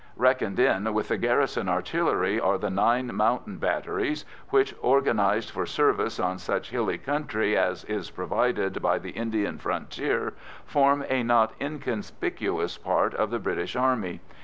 [0.17, 6.19] Reckoned in with the Garrison Artillery are the nine Mountain Batteries, which, organised for service
[6.19, 10.33] on such hilly country as is provided by the Indian frontier,
[10.65, 14.21] form a not inconspicuous part of the British Army.